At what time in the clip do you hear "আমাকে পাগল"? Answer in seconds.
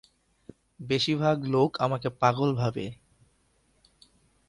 1.79-2.49